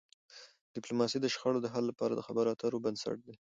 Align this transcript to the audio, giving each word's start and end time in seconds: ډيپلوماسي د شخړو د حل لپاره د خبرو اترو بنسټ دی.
ډيپلوماسي 0.75 1.17
د 1.21 1.25
شخړو 1.33 1.63
د 1.63 1.67
حل 1.73 1.83
لپاره 1.91 2.13
د 2.15 2.21
خبرو 2.27 2.51
اترو 2.53 2.83
بنسټ 2.85 3.17
دی. 3.27 3.33